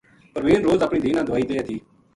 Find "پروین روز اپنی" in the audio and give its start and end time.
0.33-0.99